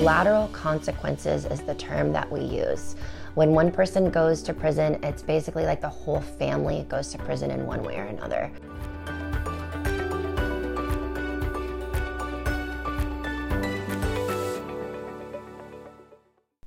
Collateral 0.00 0.48
consequences 0.48 1.44
is 1.44 1.60
the 1.60 1.74
term 1.74 2.10
that 2.10 2.32
we 2.32 2.40
use. 2.40 2.96
When 3.34 3.50
one 3.50 3.70
person 3.70 4.10
goes 4.10 4.40
to 4.44 4.54
prison, 4.54 4.98
it's 5.04 5.22
basically 5.22 5.66
like 5.66 5.82
the 5.82 5.90
whole 5.90 6.22
family 6.22 6.86
goes 6.88 7.12
to 7.12 7.18
prison 7.18 7.50
in 7.50 7.66
one 7.66 7.82
way 7.82 7.98
or 7.98 8.04
another. 8.04 8.50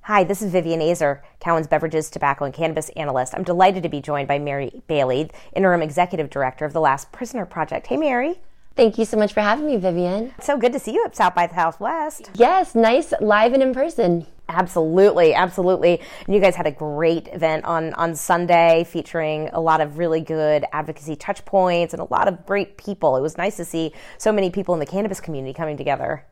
Hi, 0.01 0.23
this 0.23 0.43
is 0.43 0.51
Vivian 0.51 0.81
Azer, 0.81 1.21
Cowen's 1.39 1.65
Beverages, 1.65 2.11
Tobacco, 2.11 2.45
and 2.45 2.53
Cannabis 2.53 2.89
Analyst. 2.89 3.33
I'm 3.33 3.43
delighted 3.43 3.81
to 3.81 3.89
be 3.89 3.99
joined 3.99 4.27
by 4.27 4.37
Mary 4.37 4.83
Bailey, 4.85 5.31
Interim 5.55 5.81
Executive 5.81 6.29
Director 6.29 6.65
of 6.65 6.73
the 6.73 6.81
Last 6.81 7.11
Prisoner 7.11 7.47
Project. 7.47 7.87
Hey, 7.87 7.97
Mary. 7.97 8.41
Thank 8.75 8.97
you 8.97 9.05
so 9.05 9.17
much 9.17 9.33
for 9.33 9.41
having 9.41 9.67
me, 9.67 9.77
Vivian. 9.77 10.33
So 10.41 10.57
good 10.57 10.73
to 10.73 10.79
see 10.79 10.93
you 10.93 11.05
at 11.05 11.15
South 11.15 11.35
by 11.35 11.47
Southwest. 11.47 12.31
Yes, 12.33 12.73
nice 12.73 13.13
live 13.21 13.53
and 13.53 13.61
in 13.61 13.71
person. 13.71 14.25
Absolutely, 14.49 15.35
absolutely. 15.35 16.01
And 16.25 16.33
you 16.33 16.41
guys 16.41 16.55
had 16.55 16.65
a 16.65 16.71
great 16.71 17.27
event 17.27 17.65
on 17.65 17.93
on 17.93 18.15
Sunday 18.15 18.83
featuring 18.89 19.49
a 19.53 19.59
lot 19.59 19.79
of 19.79 19.99
really 19.99 20.21
good 20.21 20.65
advocacy 20.73 21.15
touch 21.15 21.45
points 21.45 21.93
and 21.93 22.01
a 22.01 22.05
lot 22.05 22.27
of 22.27 22.45
great 22.47 22.77
people. 22.77 23.15
It 23.15 23.21
was 23.21 23.37
nice 23.37 23.57
to 23.57 23.65
see 23.65 23.93
so 24.17 24.31
many 24.31 24.49
people 24.49 24.73
in 24.73 24.79
the 24.79 24.87
cannabis 24.87 25.21
community 25.21 25.53
coming 25.53 25.77
together 25.77 26.25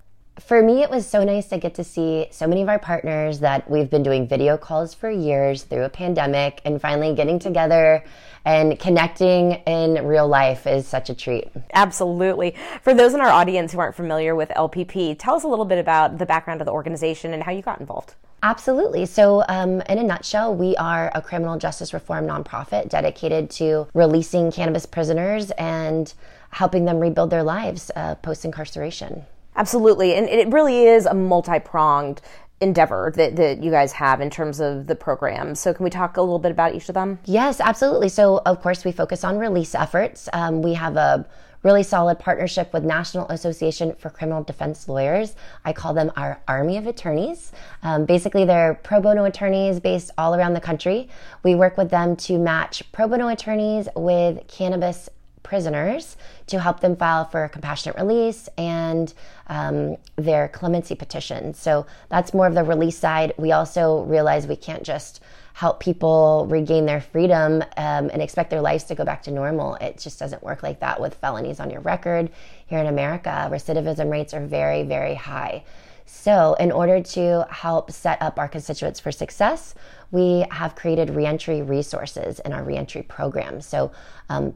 for 0.51 0.61
me, 0.61 0.81
it 0.81 0.89
was 0.89 1.07
so 1.07 1.23
nice 1.23 1.47
to 1.47 1.57
get 1.57 1.75
to 1.75 1.83
see 1.85 2.27
so 2.29 2.45
many 2.45 2.61
of 2.61 2.67
our 2.67 2.77
partners 2.77 3.39
that 3.39 3.69
we've 3.69 3.89
been 3.89 4.03
doing 4.03 4.27
video 4.27 4.57
calls 4.57 4.93
for 4.93 5.09
years 5.09 5.63
through 5.63 5.83
a 5.83 5.89
pandemic 5.89 6.61
and 6.65 6.81
finally 6.81 7.15
getting 7.15 7.39
together 7.39 8.03
and 8.43 8.77
connecting 8.79 9.53
in 9.65 10.05
real 10.05 10.27
life 10.27 10.67
is 10.67 10.87
such 10.87 11.09
a 11.09 11.13
treat. 11.13 11.47
Absolutely. 11.73 12.53
For 12.81 12.93
those 12.93 13.13
in 13.13 13.21
our 13.21 13.29
audience 13.29 13.71
who 13.71 13.79
aren't 13.79 13.95
familiar 13.95 14.35
with 14.35 14.49
LPP, 14.49 15.15
tell 15.17 15.35
us 15.35 15.43
a 15.43 15.47
little 15.47 15.63
bit 15.63 15.77
about 15.77 16.17
the 16.17 16.25
background 16.25 16.59
of 16.59 16.65
the 16.65 16.73
organization 16.73 17.33
and 17.33 17.43
how 17.43 17.53
you 17.53 17.61
got 17.61 17.79
involved. 17.79 18.15
Absolutely. 18.43 19.05
So, 19.05 19.45
um, 19.47 19.81
in 19.81 19.99
a 19.99 20.03
nutshell, 20.03 20.53
we 20.53 20.75
are 20.75 21.11
a 21.13 21.21
criminal 21.21 21.57
justice 21.59 21.93
reform 21.93 22.27
nonprofit 22.27 22.89
dedicated 22.89 23.51
to 23.51 23.87
releasing 23.93 24.51
cannabis 24.51 24.85
prisoners 24.85 25.51
and 25.51 26.13
helping 26.49 26.83
them 26.83 26.99
rebuild 26.99 27.29
their 27.29 27.43
lives 27.43 27.91
uh, 27.95 28.15
post 28.15 28.43
incarceration. 28.43 29.25
Absolutely. 29.55 30.15
And 30.15 30.27
it 30.27 30.47
really 30.49 30.85
is 30.85 31.05
a 31.05 31.13
multi 31.13 31.59
pronged 31.59 32.21
endeavor 32.61 33.11
that, 33.15 33.35
that 33.35 33.63
you 33.63 33.71
guys 33.71 33.91
have 33.91 34.21
in 34.21 34.29
terms 34.29 34.59
of 34.59 34.87
the 34.87 34.95
program. 34.95 35.55
So, 35.55 35.73
can 35.73 35.83
we 35.83 35.89
talk 35.89 36.17
a 36.17 36.21
little 36.21 36.39
bit 36.39 36.51
about 36.51 36.75
each 36.75 36.87
of 36.89 36.95
them? 36.95 37.19
Yes, 37.25 37.59
absolutely. 37.59 38.09
So, 38.09 38.41
of 38.45 38.61
course, 38.61 38.85
we 38.85 38.91
focus 38.91 39.23
on 39.23 39.37
release 39.37 39.75
efforts. 39.75 40.29
Um, 40.31 40.61
we 40.61 40.75
have 40.75 40.95
a 40.95 41.25
really 41.63 41.83
solid 41.83 42.17
partnership 42.17 42.73
with 42.73 42.83
National 42.83 43.27
Association 43.29 43.93
for 43.95 44.09
Criminal 44.09 44.43
Defense 44.43 44.87
Lawyers. 44.87 45.35
I 45.63 45.73
call 45.73 45.93
them 45.93 46.11
our 46.15 46.41
army 46.47 46.77
of 46.77 46.87
attorneys. 46.87 47.51
Um, 47.83 48.05
basically, 48.05 48.45
they're 48.45 48.75
pro 48.83 49.01
bono 49.01 49.25
attorneys 49.25 49.79
based 49.79 50.11
all 50.17 50.35
around 50.35 50.53
the 50.53 50.61
country. 50.61 51.09
We 51.43 51.55
work 51.55 51.77
with 51.77 51.89
them 51.89 52.15
to 52.17 52.37
match 52.37 52.91
pro 52.91 53.07
bono 53.07 53.27
attorneys 53.27 53.87
with 53.95 54.47
cannabis 54.47 55.09
prisoners 55.43 56.17
to 56.47 56.59
help 56.59 56.79
them 56.79 56.95
file 56.95 57.25
for 57.25 57.47
compassionate 57.49 57.97
release 57.97 58.47
and 58.57 59.13
um, 59.47 59.97
their 60.15 60.47
clemency 60.47 60.95
petition. 60.95 61.53
So 61.53 61.85
that's 62.09 62.33
more 62.33 62.47
of 62.47 62.55
the 62.55 62.63
release 62.63 62.97
side. 62.97 63.33
We 63.37 63.51
also 63.51 64.03
realize 64.03 64.47
we 64.47 64.55
can't 64.55 64.83
just 64.83 65.21
help 65.53 65.79
people 65.79 66.47
regain 66.49 66.85
their 66.85 67.01
freedom 67.01 67.61
um, 67.77 68.09
and 68.09 68.21
expect 68.21 68.49
their 68.49 68.61
lives 68.61 68.85
to 68.85 68.95
go 68.95 69.03
back 69.03 69.21
to 69.23 69.31
normal. 69.31 69.75
It 69.75 69.97
just 69.97 70.17
doesn't 70.19 70.41
work 70.43 70.63
like 70.63 70.79
that 70.79 70.99
with 70.99 71.15
felonies 71.15 71.59
on 71.59 71.69
your 71.69 71.81
record. 71.81 72.29
Here 72.67 72.79
in 72.79 72.87
America, 72.87 73.49
recidivism 73.51 74.09
rates 74.09 74.33
are 74.33 74.45
very, 74.45 74.83
very 74.83 75.15
high. 75.15 75.63
So, 76.05 76.55
in 76.55 76.71
order 76.71 77.01
to 77.01 77.47
help 77.49 77.89
set 77.91 78.21
up 78.21 78.37
our 78.37 78.47
constituents 78.47 78.99
for 78.99 79.11
success, 79.11 79.75
we 80.11 80.45
have 80.51 80.75
created 80.75 81.09
reentry 81.11 81.61
resources 81.61 82.39
in 82.39 82.51
our 82.51 82.63
reentry 82.63 83.01
program. 83.03 83.61
So, 83.61 83.91
um, 84.29 84.53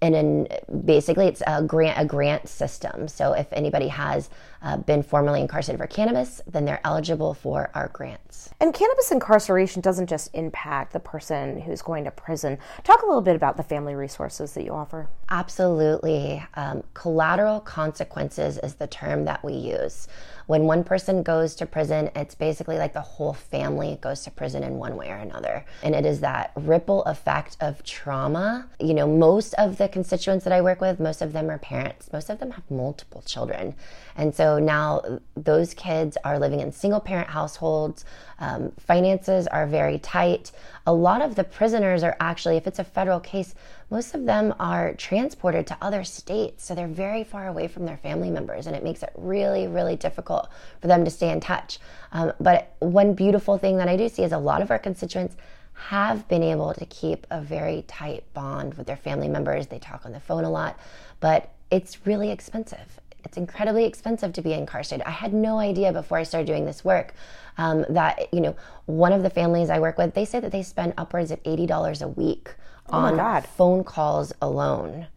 and 0.00 0.48
basically 0.84 1.26
it's 1.26 1.42
a 1.46 1.62
grant 1.62 1.98
a 1.98 2.04
grant 2.04 2.48
system. 2.48 3.08
So 3.08 3.32
if 3.32 3.46
anybody 3.52 3.88
has 3.88 4.30
uh, 4.62 4.76
been 4.76 5.02
formerly 5.02 5.40
incarcerated 5.40 5.80
for 5.80 5.86
cannabis, 5.86 6.40
then 6.46 6.64
they're 6.64 6.80
eligible 6.84 7.34
for 7.34 7.70
our 7.74 7.88
grants. 7.88 8.50
And 8.60 8.74
cannabis 8.74 9.12
incarceration 9.12 9.82
doesn't 9.82 10.08
just 10.08 10.34
impact 10.34 10.92
the 10.92 11.00
person 11.00 11.60
who's 11.60 11.82
going 11.82 12.04
to 12.04 12.10
prison. 12.10 12.58
Talk 12.82 13.02
a 13.02 13.06
little 13.06 13.22
bit 13.22 13.36
about 13.36 13.56
the 13.56 13.62
family 13.62 13.94
resources 13.94 14.52
that 14.54 14.64
you 14.64 14.72
offer. 14.72 15.08
Absolutely. 15.30 16.44
Um, 16.54 16.82
collateral 16.94 17.60
consequences 17.60 18.58
is 18.58 18.74
the 18.74 18.86
term 18.86 19.24
that 19.26 19.44
we 19.44 19.52
use. 19.52 20.08
When 20.46 20.62
one 20.64 20.82
person 20.82 21.22
goes 21.22 21.54
to 21.56 21.66
prison, 21.66 22.10
it's 22.16 22.34
basically 22.34 22.78
like 22.78 22.94
the 22.94 23.02
whole 23.02 23.34
family 23.34 23.98
goes 24.00 24.22
to 24.22 24.30
prison 24.30 24.62
in 24.62 24.74
one 24.74 24.96
way 24.96 25.10
or 25.10 25.16
another. 25.16 25.66
And 25.82 25.94
it 25.94 26.06
is 26.06 26.20
that 26.20 26.52
ripple 26.56 27.04
effect 27.04 27.58
of 27.60 27.84
trauma. 27.84 28.66
You 28.80 28.94
know, 28.94 29.06
most 29.06 29.52
of 29.54 29.76
the 29.76 29.88
constituents 29.88 30.44
that 30.44 30.52
I 30.54 30.62
work 30.62 30.80
with, 30.80 30.98
most 30.98 31.20
of 31.20 31.34
them 31.34 31.50
are 31.50 31.58
parents, 31.58 32.10
most 32.12 32.30
of 32.30 32.38
them 32.38 32.52
have 32.52 32.68
multiple 32.70 33.22
children. 33.26 33.74
And 34.16 34.34
so 34.34 34.47
now 34.56 35.02
those 35.36 35.74
kids 35.74 36.16
are 36.24 36.38
living 36.38 36.60
in 36.60 36.70
single 36.70 37.00
parent 37.00 37.28
households. 37.28 38.04
Um, 38.38 38.70
finances 38.78 39.48
are 39.48 39.66
very 39.66 39.98
tight. 39.98 40.52
A 40.86 40.92
lot 40.92 41.20
of 41.20 41.34
the 41.34 41.42
prisoners 41.42 42.04
are 42.04 42.16
actually, 42.20 42.56
if 42.56 42.68
it's 42.68 42.78
a 42.78 42.84
federal 42.84 43.18
case, 43.18 43.56
most 43.90 44.14
of 44.14 44.26
them 44.26 44.54
are 44.60 44.94
transported 44.94 45.66
to 45.66 45.76
other 45.82 46.04
states. 46.04 46.64
So 46.64 46.74
they're 46.74 46.86
very 46.86 47.24
far 47.24 47.48
away 47.48 47.66
from 47.66 47.84
their 47.84 47.96
family 47.96 48.30
members, 48.30 48.68
and 48.68 48.76
it 48.76 48.84
makes 48.84 49.02
it 49.02 49.10
really, 49.16 49.66
really 49.66 49.96
difficult 49.96 50.48
for 50.80 50.86
them 50.86 51.04
to 51.04 51.10
stay 51.10 51.30
in 51.30 51.40
touch. 51.40 51.80
Um, 52.12 52.32
but 52.38 52.76
one 52.78 53.14
beautiful 53.14 53.58
thing 53.58 53.76
that 53.78 53.88
I 53.88 53.96
do 53.96 54.08
see 54.08 54.22
is 54.22 54.32
a 54.32 54.38
lot 54.38 54.62
of 54.62 54.70
our 54.70 54.78
constituents 54.78 55.36
have 55.74 56.26
been 56.28 56.42
able 56.42 56.74
to 56.74 56.86
keep 56.86 57.26
a 57.30 57.40
very 57.40 57.84
tight 57.86 58.24
bond 58.34 58.74
with 58.74 58.86
their 58.86 58.96
family 58.96 59.28
members. 59.28 59.66
They 59.66 59.78
talk 59.78 60.06
on 60.06 60.12
the 60.12 60.20
phone 60.20 60.44
a 60.44 60.50
lot, 60.50 60.78
but 61.20 61.52
it's 61.70 62.06
really 62.06 62.30
expensive 62.30 63.00
it's 63.28 63.36
incredibly 63.36 63.84
expensive 63.84 64.32
to 64.32 64.40
be 64.40 64.54
incarcerated. 64.54 65.06
I 65.06 65.10
had 65.10 65.34
no 65.34 65.58
idea 65.58 65.92
before 65.92 66.16
I 66.16 66.22
started 66.22 66.46
doing 66.46 66.64
this 66.64 66.82
work 66.82 67.12
um, 67.58 67.84
that 67.90 68.32
you 68.32 68.40
know 68.40 68.56
one 68.86 69.12
of 69.12 69.22
the 69.22 69.28
families 69.28 69.68
I 69.68 69.78
work 69.80 69.98
with 69.98 70.14
they 70.14 70.24
say 70.24 70.40
that 70.40 70.50
they 70.50 70.62
spend 70.62 70.94
upwards 70.96 71.30
of 71.30 71.38
eighty 71.44 71.66
dollars 71.66 72.00
a 72.00 72.08
week 72.08 72.54
oh 72.88 72.96
on 72.96 73.42
phone 73.42 73.84
calls 73.84 74.32
alone. 74.40 75.08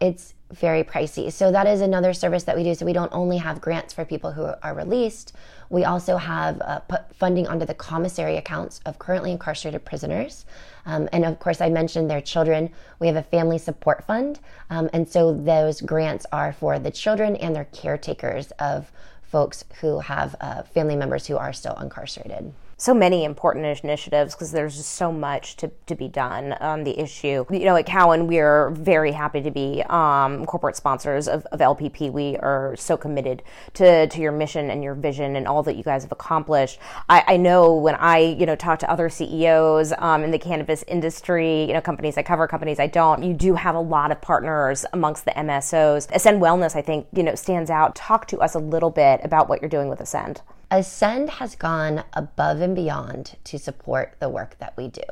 It's 0.00 0.34
very 0.52 0.84
pricey. 0.84 1.32
So 1.32 1.50
that 1.50 1.66
is 1.66 1.80
another 1.80 2.12
service 2.12 2.44
that 2.44 2.56
we 2.56 2.62
do. 2.62 2.74
So 2.74 2.86
we 2.86 2.92
don't 2.92 3.12
only 3.12 3.38
have 3.38 3.60
grants 3.60 3.92
for 3.92 4.04
people 4.04 4.32
who 4.32 4.48
are 4.62 4.74
released, 4.74 5.32
we 5.68 5.84
also 5.84 6.16
have 6.16 6.60
uh, 6.60 6.80
funding 7.12 7.46
onto 7.46 7.66
the 7.66 7.74
commissary 7.74 8.36
accounts 8.36 8.80
of 8.86 8.98
currently 8.98 9.32
incarcerated 9.32 9.84
prisoners. 9.84 10.46
Um, 10.84 11.08
and 11.12 11.24
of 11.24 11.38
course, 11.38 11.60
I 11.60 11.68
mentioned 11.68 12.08
their 12.08 12.20
children. 12.20 12.70
We 13.00 13.08
have 13.08 13.16
a 13.16 13.22
family 13.22 13.58
support 13.58 14.04
fund. 14.04 14.38
Um, 14.70 14.88
and 14.92 15.08
so 15.08 15.34
those 15.34 15.80
grants 15.80 16.26
are 16.32 16.52
for 16.52 16.78
the 16.78 16.90
children 16.90 17.36
and 17.36 17.54
their 17.54 17.66
caretakers 17.66 18.52
of 18.52 18.92
folks 19.22 19.64
who 19.80 19.98
have 20.00 20.36
uh, 20.40 20.62
family 20.62 20.96
members 20.96 21.26
who 21.26 21.36
are 21.36 21.52
still 21.52 21.74
incarcerated 21.80 22.52
so 22.78 22.92
many 22.92 23.24
important 23.24 23.64
initiatives 23.82 24.34
because 24.34 24.52
there's 24.52 24.76
just 24.76 24.90
so 24.90 25.10
much 25.10 25.56
to, 25.56 25.70
to 25.86 25.94
be 25.94 26.08
done 26.08 26.52
on 26.54 26.84
the 26.84 26.98
issue. 27.00 27.44
You 27.50 27.64
know, 27.64 27.76
at 27.76 27.86
Cowen, 27.86 28.26
we're 28.26 28.70
very 28.70 29.12
happy 29.12 29.40
to 29.40 29.50
be 29.50 29.82
um, 29.88 30.44
corporate 30.44 30.76
sponsors 30.76 31.26
of, 31.26 31.46
of, 31.46 31.60
LPP. 31.60 32.12
We 32.12 32.36
are 32.36 32.76
so 32.76 32.98
committed 32.98 33.42
to, 33.74 34.06
to 34.06 34.20
your 34.20 34.32
mission 34.32 34.68
and 34.68 34.84
your 34.84 34.94
vision 34.94 35.36
and 35.36 35.48
all 35.48 35.62
that 35.62 35.76
you 35.76 35.82
guys 35.82 36.02
have 36.02 36.12
accomplished. 36.12 36.78
I, 37.08 37.24
I 37.26 37.36
know 37.38 37.74
when 37.74 37.94
I, 37.94 38.18
you 38.18 38.44
know, 38.44 38.56
talk 38.56 38.78
to 38.80 38.90
other 38.90 39.08
CEOs 39.08 39.94
um, 39.96 40.22
in 40.22 40.30
the 40.30 40.38
cannabis 40.38 40.84
industry, 40.86 41.64
you 41.64 41.72
know, 41.72 41.80
companies 41.80 42.18
I 42.18 42.22
cover, 42.22 42.46
companies 42.46 42.78
I 42.78 42.88
don't, 42.88 43.22
you 43.22 43.32
do 43.32 43.54
have 43.54 43.74
a 43.74 43.80
lot 43.80 44.12
of 44.12 44.20
partners 44.20 44.84
amongst 44.92 45.24
the 45.24 45.30
MSOs. 45.30 46.14
Ascend 46.14 46.42
Wellness, 46.42 46.76
I 46.76 46.82
think, 46.82 47.06
you 47.14 47.22
know, 47.22 47.34
stands 47.36 47.70
out. 47.70 47.96
Talk 47.96 48.26
to 48.28 48.40
us 48.40 48.54
a 48.54 48.58
little 48.58 48.90
bit 48.90 49.20
about 49.24 49.48
what 49.48 49.62
you're 49.62 49.70
doing 49.70 49.88
with 49.88 50.00
Ascend. 50.00 50.42
Ascend 50.70 51.30
has 51.30 51.54
gone 51.54 52.02
above 52.12 52.60
and 52.60 52.74
beyond 52.74 53.36
to 53.44 53.58
support 53.58 54.16
the 54.18 54.28
work 54.28 54.56
that 54.58 54.76
we 54.76 54.88
do, 54.88 55.02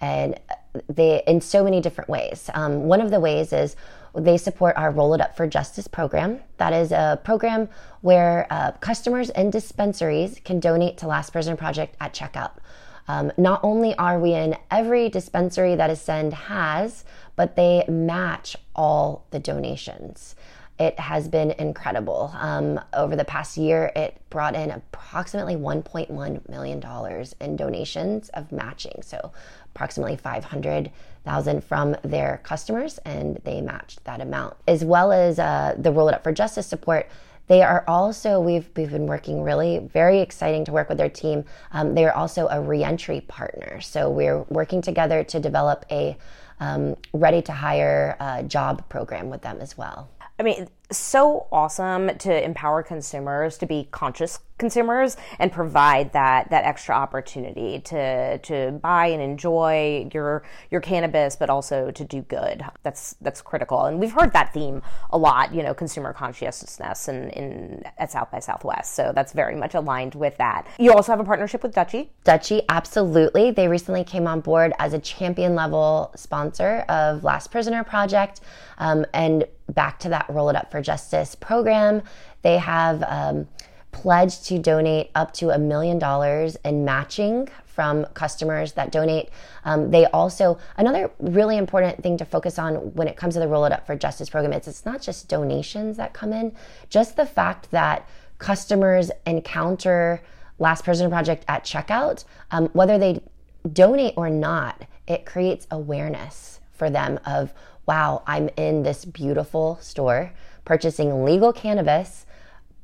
and 0.00 0.38
they 0.88 1.22
in 1.26 1.40
so 1.40 1.64
many 1.64 1.80
different 1.80 2.10
ways. 2.10 2.50
Um, 2.52 2.84
one 2.84 3.00
of 3.00 3.10
the 3.10 3.18
ways 3.18 3.52
is 3.52 3.76
they 4.14 4.36
support 4.36 4.76
our 4.76 4.90
Roll 4.90 5.14
It 5.14 5.20
Up 5.20 5.36
for 5.36 5.46
Justice 5.46 5.88
program. 5.88 6.40
That 6.58 6.72
is 6.72 6.92
a 6.92 7.18
program 7.24 7.68
where 8.02 8.46
uh, 8.50 8.72
customers 8.72 9.30
and 9.30 9.50
dispensaries 9.50 10.40
can 10.44 10.60
donate 10.60 10.98
to 10.98 11.06
Last 11.06 11.30
Prisoner 11.30 11.56
Project 11.56 11.96
at 12.00 12.12
checkout. 12.12 12.52
Um, 13.08 13.32
not 13.38 13.60
only 13.62 13.94
are 13.96 14.20
we 14.20 14.34
in 14.34 14.56
every 14.70 15.08
dispensary 15.08 15.74
that 15.76 15.90
Ascend 15.90 16.34
has, 16.34 17.04
but 17.36 17.56
they 17.56 17.84
match 17.88 18.56
all 18.74 19.24
the 19.30 19.38
donations 19.38 20.34
it 20.80 20.98
has 20.98 21.28
been 21.28 21.50
incredible. 21.52 22.32
Um, 22.34 22.80
over 22.94 23.14
the 23.14 23.24
past 23.24 23.58
year, 23.58 23.92
it 23.94 24.16
brought 24.30 24.54
in 24.54 24.70
approximately 24.70 25.54
$1.1 25.54 26.48
million 26.48 27.32
in 27.40 27.56
donations 27.56 28.30
of 28.30 28.50
matching. 28.50 29.02
So, 29.02 29.30
approximately 29.74 30.16
500,000 30.16 31.62
from 31.62 31.96
their 32.02 32.40
customers, 32.42 32.98
and 33.04 33.36
they 33.44 33.60
matched 33.60 34.02
that 34.04 34.22
amount. 34.22 34.56
As 34.66 34.82
well 34.82 35.12
as 35.12 35.38
uh, 35.38 35.74
the 35.78 35.92
Roll 35.92 36.08
It 36.08 36.14
Up 36.14 36.24
for 36.24 36.32
Justice 36.32 36.66
support, 36.66 37.08
They 37.46 37.62
are 37.62 37.82
also 37.88 38.40
we've 38.40 38.68
we've 38.76 38.92
been 38.92 39.08
working 39.08 39.42
really 39.42 39.80
very 39.92 40.20
exciting 40.20 40.64
to 40.66 40.72
work 40.72 40.88
with 40.88 40.98
their 40.98 41.10
team. 41.10 41.44
Um, 41.72 41.94
they 41.96 42.04
are 42.04 42.14
also 42.14 42.46
a 42.46 42.60
reentry 42.60 43.22
partner, 43.22 43.80
so 43.80 44.08
we're 44.08 44.42
working 44.48 44.80
together 44.82 45.24
to 45.24 45.40
develop 45.40 45.84
a 45.90 46.16
um, 46.60 46.96
ready 47.12 47.42
to 47.42 47.52
hire 47.52 48.16
uh, 48.20 48.42
job 48.44 48.88
program 48.88 49.30
with 49.30 49.42
them 49.42 49.58
as 49.60 49.76
well. 49.76 50.08
I 50.40 50.42
mean, 50.42 50.68
so 50.90 51.46
awesome 51.52 52.16
to 52.16 52.44
empower 52.44 52.82
consumers 52.82 53.58
to 53.58 53.66
be 53.66 53.88
conscious 53.90 54.38
consumers 54.58 55.16
and 55.38 55.50
provide 55.50 56.12
that 56.12 56.50
that 56.50 56.64
extra 56.64 56.94
opportunity 56.94 57.80
to 57.80 58.38
to 58.38 58.72
buy 58.82 59.06
and 59.06 59.22
enjoy 59.22 60.08
your 60.12 60.42
your 60.70 60.80
cannabis 60.80 61.36
but 61.36 61.48
also 61.48 61.90
to 61.90 62.04
do 62.04 62.22
good. 62.22 62.62
That's 62.82 63.14
that's 63.20 63.40
critical. 63.40 63.84
And 63.84 63.98
we've 64.00 64.12
heard 64.12 64.32
that 64.32 64.52
theme 64.52 64.82
a 65.10 65.18
lot 65.18 65.54
you 65.54 65.62
know 65.62 65.74
consumer 65.74 66.12
consciousness 66.12 67.08
in, 67.08 67.30
in 67.30 67.84
at 67.98 68.10
south 68.10 68.30
by 68.30 68.40
southwest. 68.40 68.94
So 68.94 69.12
that's 69.14 69.32
very 69.32 69.56
much 69.56 69.74
aligned 69.74 70.14
with 70.14 70.36
that. 70.38 70.66
You 70.78 70.92
also 70.92 71.12
have 71.12 71.20
a 71.20 71.24
partnership 71.24 71.62
with 71.62 71.74
Dutchie 71.74 72.08
Dutchie 72.24 72.64
absolutely. 72.68 73.50
They 73.50 73.68
recently 73.68 74.04
came 74.04 74.26
on 74.26 74.40
board 74.40 74.72
as 74.78 74.92
a 74.92 74.98
champion 74.98 75.54
level 75.54 76.12
sponsor 76.16 76.84
of 76.88 77.24
last 77.24 77.50
prisoner 77.50 77.84
project 77.84 78.40
um, 78.78 79.06
and 79.14 79.44
back 79.70 79.98
to 79.98 80.08
that 80.08 80.26
roll 80.28 80.48
it 80.50 80.56
up 80.56 80.70
for 80.70 80.80
justice 80.80 81.34
program 81.34 82.02
they 82.42 82.58
have 82.58 83.02
um, 83.04 83.46
pledged 83.92 84.44
to 84.46 84.58
donate 84.58 85.10
up 85.14 85.32
to 85.34 85.50
a 85.50 85.58
million 85.58 85.98
dollars 85.98 86.56
in 86.64 86.84
matching 86.84 87.48
from 87.66 88.04
customers 88.14 88.72
that 88.72 88.92
donate. 88.92 89.30
Um, 89.64 89.90
they 89.90 90.06
also, 90.06 90.58
another 90.76 91.10
really 91.18 91.56
important 91.56 92.02
thing 92.02 92.16
to 92.18 92.24
focus 92.24 92.58
on 92.58 92.74
when 92.94 93.08
it 93.08 93.16
comes 93.16 93.34
to 93.34 93.40
the 93.40 93.48
Roll 93.48 93.64
It 93.64 93.72
Up 93.72 93.86
for 93.86 93.96
Justice 93.96 94.28
program 94.28 94.52
is 94.52 94.68
it's 94.68 94.84
not 94.84 95.00
just 95.00 95.28
donations 95.28 95.96
that 95.96 96.12
come 96.12 96.32
in, 96.32 96.54
just 96.88 97.16
the 97.16 97.26
fact 97.26 97.70
that 97.70 98.08
customers 98.38 99.10
encounter 99.26 100.22
Last 100.58 100.84
Prisoner 100.84 101.08
Project 101.08 101.44
at 101.48 101.64
checkout, 101.64 102.24
um, 102.50 102.68
whether 102.74 102.98
they 102.98 103.22
donate 103.72 104.14
or 104.16 104.28
not, 104.28 104.84
it 105.06 105.24
creates 105.24 105.66
awareness 105.70 106.60
for 106.72 106.90
them 106.90 107.18
of, 107.24 107.54
wow, 107.90 108.22
I'm 108.24 108.48
in 108.56 108.84
this 108.84 109.04
beautiful 109.04 109.78
store 109.80 110.32
purchasing 110.64 111.24
legal 111.24 111.52
cannabis 111.52 112.26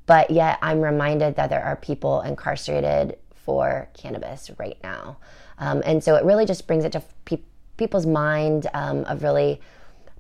but 0.07 0.31
yet 0.31 0.59
I'm 0.63 0.81
reminded 0.81 1.37
that 1.37 1.51
there 1.51 1.63
are 1.63 1.77
people 1.77 2.23
incarcerated 2.23 3.19
for 3.35 3.89
cannabis 3.95 4.51
right 4.59 4.79
now. 4.83 5.19
Um, 5.59 5.83
and 5.85 6.03
so 6.03 6.15
it 6.15 6.25
really 6.25 6.47
just 6.47 6.67
brings 6.67 6.85
it 6.85 6.93
to 6.93 7.03
pe- 7.25 7.41
people's 7.77 8.07
mind 8.07 8.69
um, 8.73 9.05
of 9.05 9.23
really 9.23 9.61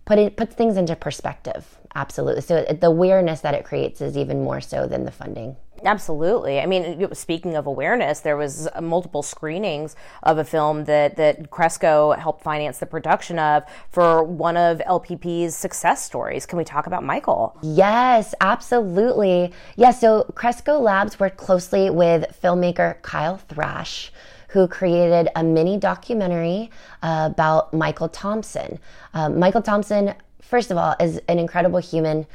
put 0.04 0.18
it 0.18 0.36
puts 0.36 0.54
things 0.54 0.76
into 0.76 0.94
perspective. 0.96 1.78
Absolutely. 1.94 2.42
So 2.42 2.64
the 2.64 2.86
awareness 2.86 3.40
that 3.40 3.54
it 3.54 3.64
creates 3.64 4.00
is 4.00 4.16
even 4.16 4.42
more 4.42 4.60
so 4.60 4.86
than 4.86 5.04
the 5.04 5.10
funding. 5.10 5.56
Absolutely. 5.84 6.60
I 6.60 6.66
mean, 6.66 7.14
speaking 7.14 7.56
of 7.56 7.66
awareness, 7.66 8.20
there 8.20 8.36
was 8.36 8.68
uh, 8.74 8.80
multiple 8.80 9.22
screenings 9.22 9.96
of 10.22 10.38
a 10.38 10.44
film 10.44 10.84
that 10.84 11.16
that 11.16 11.50
Cresco 11.50 12.12
helped 12.12 12.42
finance 12.42 12.78
the 12.78 12.86
production 12.86 13.38
of 13.38 13.64
for 13.90 14.22
one 14.22 14.56
of 14.56 14.78
LPP's 14.78 15.54
success 15.54 16.04
stories. 16.04 16.46
Can 16.46 16.58
we 16.58 16.64
talk 16.64 16.86
about 16.86 17.04
Michael? 17.04 17.56
Yes, 17.62 18.34
absolutely. 18.40 19.52
Yeah, 19.76 19.90
so 19.90 20.24
Cresco 20.34 20.78
Labs 20.78 21.20
worked 21.20 21.36
closely 21.36 21.90
with 21.90 22.38
filmmaker 22.42 23.00
Kyle 23.02 23.36
Thrash 23.36 24.12
who 24.50 24.66
created 24.68 25.28
a 25.36 25.42
mini 25.42 25.76
documentary 25.76 26.70
uh, 27.02 27.28
about 27.30 27.74
Michael 27.74 28.08
Thompson. 28.08 28.78
Uh, 29.12 29.28
Michael 29.28 29.60
Thompson, 29.60 30.14
first 30.40 30.70
of 30.70 30.78
all, 30.78 30.94
is 31.00 31.20
an 31.28 31.38
incredible 31.38 31.78
human 31.78 32.26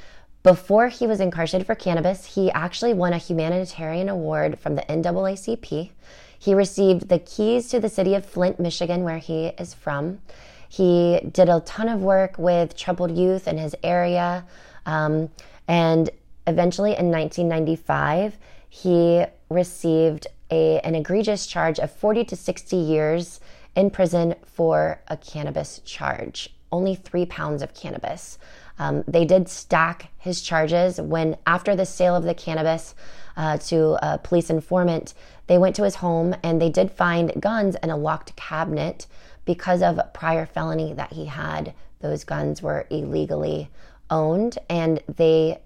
before 0.44 0.88
he 0.88 1.06
was 1.06 1.20
incarcerated 1.20 1.68
for 1.68 1.76
cannabis, 1.76 2.36
he 2.36 2.52
actually 2.52 2.94
won 2.94 3.14
a 3.14 3.18
humanitarian 3.18 4.10
award 4.10 4.60
from 4.60 4.76
the 4.76 4.82
NAACP. 4.84 5.92
He 6.38 6.54
received 6.56 7.10
the 7.10 7.20
keys 7.20 7.70
to 7.70 7.80
the 7.80 7.90
city 7.90 8.16
of 8.16 8.26
Flint, 8.26 8.60
Michigan, 8.60 9.04
where 9.04 9.20
he 9.20 9.48
is 9.60 9.74
from. 9.76 10.20
He 10.68 11.20
did 11.32 11.50
a 11.50 11.60
ton 11.60 11.90
of 11.90 12.02
work 12.02 12.38
with 12.38 12.76
troubled 12.76 13.16
youth 13.16 13.48
in 13.48 13.58
his 13.58 13.76
area. 13.84 14.46
Um, 14.86 15.30
and 15.68 16.10
eventually 16.48 16.96
in 16.98 17.12
1995, 17.12 18.38
he 18.70 19.26
received 19.50 20.28
a, 20.50 20.80
an 20.80 20.96
egregious 20.96 21.46
charge 21.46 21.78
of 21.78 21.92
40 21.92 22.26
to 22.26 22.36
60 22.36 22.76
years 22.76 23.40
in 23.76 23.90
prison 23.90 24.36
for 24.46 25.02
a 25.08 25.18
cannabis 25.18 25.80
charge, 25.86 26.54
only 26.72 26.96
three 26.96 27.26
pounds 27.26 27.62
of 27.62 27.74
cannabis. 27.74 28.38
Um, 28.80 29.04
they 29.08 29.26
did 29.26 29.48
stack 29.48 30.12
his 30.18 30.42
charges 30.42 31.00
when, 31.00 31.38
after 31.46 31.76
the 31.76 31.86
sale 31.86 32.16
of 32.16 32.24
the 32.24 32.34
cannabis 32.34 32.96
uh, 33.38 33.58
to 33.58 33.98
a 34.02 34.18
police 34.18 34.50
informant, 34.50 35.14
they 35.48 35.58
went 35.58 35.76
to 35.76 35.84
his 35.84 35.96
home 35.96 36.36
and 36.44 36.62
they 36.62 36.70
did 36.70 36.92
find 36.92 37.40
guns 37.40 37.76
in 37.84 37.90
a 37.90 37.98
locked 37.98 38.36
cabinet 38.36 39.08
because 39.46 39.82
of 39.82 40.00
prior 40.14 40.46
felony 40.46 40.94
that 40.94 41.14
he 41.14 41.26
had. 41.26 41.74
Those 42.00 42.24
guns 42.24 42.62
were 42.62 42.88
illegally 42.90 43.70
owned 44.10 44.58
and 44.70 45.02
they 45.16 45.60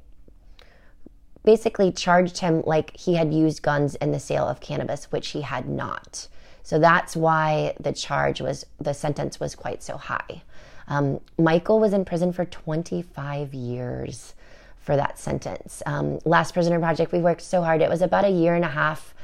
basically 1.43 1.91
charged 1.91 2.39
him 2.39 2.63
like 2.65 2.97
he 2.97 3.15
had 3.15 3.33
used 3.33 3.61
guns 3.61 3.95
in 3.95 4.11
the 4.11 4.19
sale 4.19 4.47
of 4.47 4.59
cannabis, 4.59 5.11
which 5.11 5.29
he 5.29 5.41
had 5.41 5.69
not. 5.69 6.27
So 6.63 6.79
that's 6.79 7.15
why 7.15 7.75
the 7.79 7.93
charge 7.93 8.41
was, 8.41 8.65
the 8.79 8.93
sentence 8.93 9.39
was 9.39 9.53
quite 9.53 9.83
so 9.83 9.97
high. 9.97 10.41
Um, 10.87 11.19
Michael 11.37 11.79
was 11.79 11.93
in 11.93 12.05
prison 12.05 12.31
for 12.31 12.45
25 12.45 13.53
years 13.53 14.35
for 14.77 14.95
that 14.95 15.17
sentence. 15.17 15.81
Um, 15.85 16.19
Last 16.25 16.53
Prisoner 16.53 16.79
Project, 16.79 17.11
we 17.11 17.19
worked 17.19 17.41
so 17.41 17.63
hard. 17.63 17.81
It 17.81 17.89
was 17.89 18.01
about 18.01 18.25
a 18.25 18.29
year 18.29 18.53
and 18.55 18.63
a 18.63 18.69
half 18.69 19.15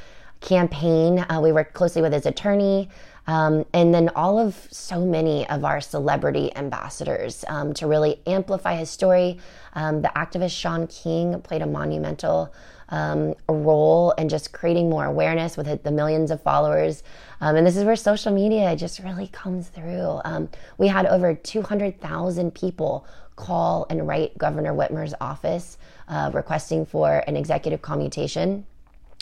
campaign. 0.42 1.20
Uh, 1.30 1.40
we 1.42 1.52
worked 1.52 1.74
closely 1.74 2.02
with 2.02 2.14
his 2.14 2.26
attorney. 2.26 2.90
Um, 3.28 3.66
and 3.74 3.94
then 3.94 4.10
all 4.16 4.40
of 4.40 4.68
so 4.72 5.06
many 5.06 5.48
of 5.48 5.64
our 5.64 5.80
celebrity 5.80 6.56
ambassadors 6.56 7.46
um, 7.48 7.74
to 7.76 7.88
really 7.88 8.20
amplify 8.26 8.76
his 8.76 8.90
story. 8.90 9.38
Um, 9.74 10.02
the 10.02 10.12
activist 10.16 10.60
Shaun 10.60 10.88
King 10.88 11.40
played 11.42 11.62
a 11.62 11.68
monumental 11.68 12.54
um, 12.90 13.36
role 13.48 14.12
in 14.18 14.28
just 14.28 14.52
creating 14.52 14.90
more 14.90 15.06
awareness 15.06 15.56
with 15.56 15.84
the 15.84 15.92
millions 15.92 16.30
of 16.30 16.42
followers. 16.42 17.04
Um, 17.40 17.56
and 17.56 17.66
this 17.66 17.78
is 17.78 17.86
where 17.86 17.96
social 17.96 18.34
media 18.34 18.76
just 18.76 19.00
really 19.00 19.28
comes 19.28 19.70
through. 19.70 20.20
Um, 20.26 20.50
we 20.78 20.88
had 20.88 21.06
over 21.06 21.34
200,000 21.34 22.54
people 22.54 23.06
call 23.38 23.86
and 23.90 24.08
write 24.08 24.38
Governor 24.38 24.74
Whitmer's 24.74 25.14
office 25.22 25.78
uh, 26.08 26.32
requesting 26.34 26.86
for 26.86 27.24
an 27.28 27.38
executive 27.38 27.82
commutation. 27.82 28.66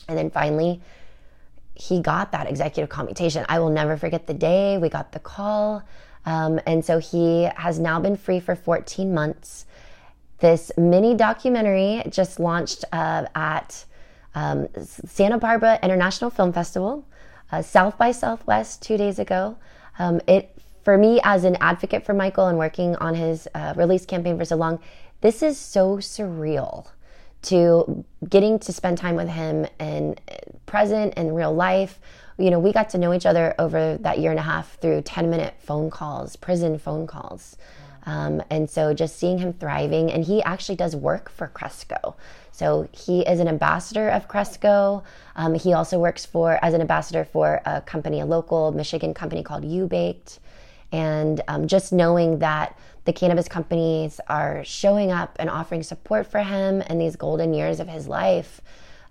And 0.07 0.17
then 0.17 0.31
finally, 0.31 0.81
he 1.79 2.01
got 2.01 2.33
that 2.33 2.49
executive 2.49 2.89
commutation. 2.89 3.45
I 3.47 3.59
will 3.59 3.69
never 3.69 3.95
forget 3.95 4.27
the 4.27 4.33
day 4.33 4.77
we 4.77 4.89
got 4.89 5.13
the 5.13 5.19
call. 5.19 5.81
Um, 6.25 6.59
and 6.67 6.83
so 6.83 6.99
he 6.99 7.43
has 7.55 7.79
now 7.79 7.99
been 8.01 8.17
free 8.17 8.41
for 8.41 8.53
14 8.53 9.13
months. 9.13 9.65
This 10.39 10.71
mini 10.77 11.15
documentary 11.15 12.03
just 12.09 12.39
launched 12.39 12.83
uh, 12.91 13.25
at 13.33 13.85
um, 14.35 14.67
Santa 14.83 15.37
Barbara 15.37 15.79
International 15.81 16.29
Film 16.29 16.51
Festival, 16.51 17.05
uh, 17.51 17.61
South 17.61 17.97
by 17.97 18.11
Southwest 18.11 18.81
two 18.81 18.97
days 18.97 19.17
ago. 19.17 19.57
Um, 19.97 20.19
it 20.27 20.55
for 20.83 20.97
me 20.97 21.21
as 21.23 21.45
an 21.45 21.57
advocate 21.61 22.05
for 22.05 22.13
Michael 22.13 22.47
and 22.47 22.57
working 22.57 22.95
on 22.97 23.15
his 23.15 23.47
uh, 23.55 23.73
release 23.77 24.05
campaign 24.05 24.37
for 24.37 24.45
so 24.45 24.55
long, 24.55 24.79
this 25.21 25.41
is 25.41 25.57
so 25.57 25.97
surreal 25.97 26.87
to 27.43 28.03
getting 28.27 28.59
to 28.59 28.73
spend 28.73 28.97
time 28.97 29.15
with 29.15 29.29
him 29.29 29.65
in 29.79 30.15
present 30.65 31.13
and 31.15 31.35
real 31.35 31.53
life. 31.53 31.99
You 32.37 32.49
know, 32.51 32.59
we 32.59 32.71
got 32.71 32.89
to 32.91 32.97
know 32.97 33.13
each 33.13 33.25
other 33.25 33.55
over 33.59 33.97
that 33.97 34.19
year 34.19 34.31
and 34.31 34.39
a 34.39 34.43
half 34.43 34.77
through 34.79 35.01
10 35.01 35.29
minute 35.29 35.55
phone 35.59 35.89
calls, 35.89 36.35
prison 36.35 36.77
phone 36.77 37.07
calls. 37.07 37.57
Um, 38.05 38.41
and 38.49 38.69
so 38.69 38.93
just 38.93 39.17
seeing 39.17 39.37
him 39.37 39.53
thriving, 39.53 40.11
and 40.11 40.23
he 40.23 40.41
actually 40.43 40.75
does 40.75 40.95
work 40.95 41.29
for 41.29 41.47
Cresco. 41.47 42.15
So 42.51 42.87
he 42.91 43.21
is 43.21 43.39
an 43.39 43.47
ambassador 43.47 44.09
of 44.09 44.27
Cresco. 44.27 45.03
Um, 45.35 45.53
he 45.53 45.73
also 45.73 45.99
works 45.99 46.25
for 46.25 46.59
as 46.61 46.73
an 46.73 46.81
ambassador 46.81 47.23
for 47.23 47.61
a 47.65 47.81
company, 47.81 48.19
a 48.19 48.25
local 48.25 48.71
Michigan 48.71 49.13
company 49.13 49.43
called 49.43 49.63
Ubaked. 49.63 50.39
And 50.91 51.41
um, 51.47 51.67
just 51.67 51.93
knowing 51.93 52.39
that 52.39 52.77
the 53.05 53.13
cannabis 53.13 53.47
companies 53.47 54.19
are 54.27 54.63
showing 54.63 55.11
up 55.11 55.35
and 55.39 55.49
offering 55.49 55.83
support 55.83 56.27
for 56.27 56.41
him 56.41 56.81
in 56.83 56.99
these 56.99 57.15
golden 57.15 57.53
years 57.53 57.79
of 57.79 57.87
his 57.87 58.07
life 58.07 58.61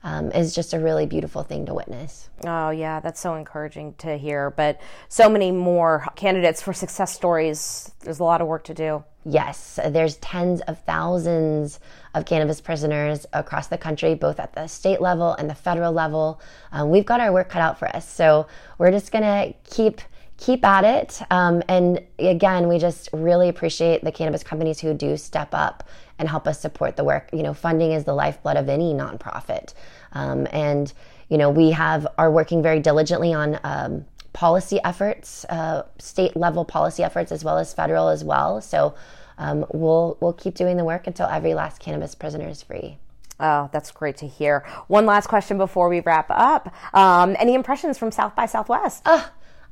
um, 0.05 0.31
is 0.31 0.55
just 0.55 0.75
a 0.75 0.79
really 0.79 1.07
beautiful 1.07 1.43
thing 1.43 1.67
to 1.67 1.75
witness. 1.75 2.29
Oh, 2.47 2.71
yeah, 2.71 3.01
that's 3.01 3.21
so 3.21 3.35
encouraging 3.35 3.95
to 3.99 4.17
hear. 4.17 4.51
But 4.51 4.81
so 5.09 5.29
many 5.29 5.51
more 5.51 6.07
candidates 6.15 6.63
for 6.63 6.73
success 6.73 7.15
stories. 7.15 7.93
There's 8.01 8.21
a 8.21 8.25
lot 8.25 8.41
of 8.41 8.47
work 8.47 8.65
to 8.65 8.75
do. 8.75 9.05
Yes, 9.25 9.79
there's 9.85 10.17
tens 10.19 10.61
of 10.63 10.79
thousands 10.85 11.81
of 12.15 12.25
cannabis 12.25 12.61
prisoners 12.61 13.27
across 13.33 13.67
the 13.67 13.77
country, 13.77 14.15
both 14.15 14.39
at 14.41 14.55
the 14.55 14.69
state 14.69 15.01
level 15.01 15.35
and 15.35 15.51
the 15.51 15.55
federal 15.55 15.93
level. 15.93 16.41
Um, 16.73 16.91
we've 16.91 17.05
got 17.05 17.21
our 17.21 17.33
work 17.33 17.51
cut 17.51 17.61
out 17.61 17.79
for 17.79 17.89
us. 17.89 18.09
So 18.09 18.47
we're 18.79 18.93
just 18.93 19.11
going 19.11 19.25
to 19.25 19.55
keep 19.69 20.01
keep 20.39 20.65
at 20.65 20.85
it. 20.85 21.21
Um, 21.31 21.63
and 21.69 22.01
again, 22.19 22.69
we 22.69 22.79
just 22.79 23.11
really 23.13 23.49
appreciate 23.49 24.03
the 24.03 24.13
cannabis 24.13 24.43
companies 24.43 24.81
who 24.81 24.95
do 24.95 25.17
step 25.17 25.49
up 25.53 25.87
and 26.19 26.29
help 26.29 26.47
us 26.47 26.61
support 26.61 26.97
the 26.97 27.05
work. 27.05 27.29
You 27.33 27.43
know, 27.43 27.53
funding 27.53 27.93
is 27.93 28.05
the 28.05 28.15
lifeblood 28.15 28.57
of 28.57 28.69
any 28.69 28.95
nonprofit. 28.95 29.75
Um, 30.13 30.47
and, 30.53 30.93
you 31.29 31.39
know, 31.39 31.51
we 31.51 31.73
have 31.73 32.07
are 32.17 32.31
working 32.31 32.63
very 32.63 32.81
diligently 32.81 33.35
on 33.35 33.59
um, 33.65 34.05
policy 34.33 34.81
efforts, 34.85 35.45
uh, 35.47 35.83
state 35.99 36.37
level 36.37 36.65
policy 36.65 37.03
efforts, 37.03 37.33
as 37.33 37.45
well 37.45 37.59
as 37.59 37.75
federal 37.75 38.09
as 38.09 38.23
well. 38.23 38.61
So 38.61 38.95
um, 39.39 39.67
we'll, 39.73 40.17
we'll 40.21 40.33
keep 40.33 40.55
doing 40.55 40.77
the 40.77 40.85
work 40.85 41.07
until 41.09 41.27
every 41.27 41.55
last 41.55 41.81
cannabis 41.81 42.15
prisoner 42.15 42.49
is 42.49 42.63
free. 42.63 42.99
Oh, 43.41 43.71
that's 43.73 43.93
great 43.93 44.17
to 44.19 44.27
hear. 44.27 44.67
One 44.89 45.07
last 45.07 45.29
question 45.29 45.59
before 45.59 45.89
we 45.89 46.01
wrap 46.01 46.27
up. 46.29 46.75
Um, 46.93 47.37
any 47.39 47.55
impressions 47.55 47.97
from 47.97 48.11
South 48.11 48.35
by 48.35 48.47
Southwest? 48.47 49.03
Uh, 49.07 49.25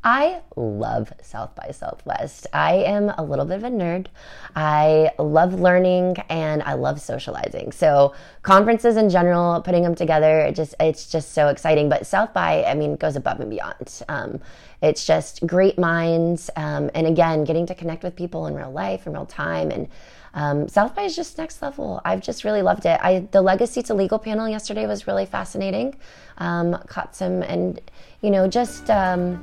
I 0.06 0.40
love 0.54 1.12
South 1.20 1.56
by 1.56 1.72
Southwest. 1.72 2.46
I 2.52 2.74
am 2.74 3.08
a 3.18 3.24
little 3.24 3.44
bit 3.44 3.56
of 3.56 3.64
a 3.64 3.70
nerd. 3.70 4.06
I 4.54 5.10
love 5.18 5.54
learning 5.54 6.18
and 6.28 6.62
I 6.62 6.74
love 6.74 7.00
socializing. 7.00 7.72
So 7.72 8.14
conferences 8.42 8.96
in 8.96 9.10
general, 9.10 9.60
putting 9.62 9.82
them 9.82 9.96
together, 9.96 10.42
it 10.42 10.54
just 10.54 10.76
it's 10.78 11.10
just 11.10 11.32
so 11.32 11.48
exciting. 11.48 11.88
But 11.88 12.06
South 12.06 12.32
by, 12.32 12.62
I 12.62 12.74
mean, 12.74 12.94
goes 12.94 13.16
above 13.16 13.40
and 13.40 13.50
beyond. 13.50 14.00
Um, 14.08 14.38
it's 14.80 15.04
just 15.04 15.44
great 15.44 15.76
minds, 15.76 16.50
um, 16.54 16.88
and 16.94 17.08
again, 17.08 17.42
getting 17.42 17.66
to 17.66 17.74
connect 17.74 18.04
with 18.04 18.14
people 18.14 18.46
in 18.46 18.54
real 18.54 18.70
life 18.70 19.08
in 19.08 19.12
real 19.12 19.26
time 19.26 19.72
and. 19.72 19.88
Um, 20.34 20.68
South 20.68 20.94
by 20.94 21.04
is 21.04 21.16
just 21.16 21.38
next 21.38 21.62
level. 21.62 22.02
I've 22.04 22.20
just 22.20 22.44
really 22.44 22.60
loved 22.60 22.84
it. 22.84 23.00
I 23.02 23.20
the 23.30 23.40
Legacy 23.40 23.82
to 23.84 23.94
Legal 23.94 24.18
panel 24.18 24.46
yesterday 24.46 24.86
was 24.86 25.06
really 25.06 25.24
fascinating. 25.24 25.96
Um, 26.36 26.74
caught 26.88 27.16
some 27.16 27.40
and 27.42 27.80
you 28.20 28.28
know 28.28 28.46
just 28.46 28.90
um, 28.90 29.42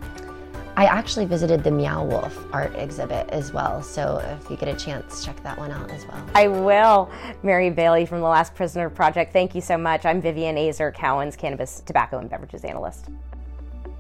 I 0.76 0.86
actually 0.86 1.26
visited 1.26 1.64
the 1.64 1.70
Meow 1.70 2.04
Wolf 2.04 2.48
art 2.52 2.74
exhibit 2.76 3.30
as 3.30 3.54
well. 3.54 3.84
So 3.84 4.18
if 4.42 4.50
you 4.50 4.58
get 4.58 4.70
a 4.70 4.76
chance, 4.76 5.24
check 5.24 5.42
that 5.44 5.58
one 5.58 5.72
out 5.72 5.92
as 5.92 6.08
well. 6.08 6.26
I 6.34 6.48
will. 6.48 7.12
Mary 7.44 7.70
Bailey 7.70 8.08
from 8.08 8.22
the 8.22 8.28
Last 8.28 8.56
Prisoner 8.56 8.90
Project, 8.90 9.34
thank 9.34 9.54
you 9.54 9.62
so 9.62 9.78
much. 9.78 10.04
I'm 10.04 10.20
Vivian 10.20 10.56
Azer, 10.56 10.92
Cowen's 10.94 11.36
cannabis, 11.36 11.82
tobacco, 11.86 12.18
and 12.18 12.30
beverages 12.30 12.64
analyst. 12.64 13.06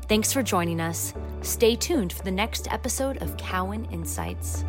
Thanks 0.09 0.33
for 0.33 0.41
joining 0.41 0.81
us. 0.81 1.13
Stay 1.41 1.75
tuned 1.75 2.11
for 2.11 2.23
the 2.23 2.31
next 2.31 2.71
episode 2.71 3.21
of 3.21 3.37
Cowen 3.37 3.85
Insights. 3.85 4.65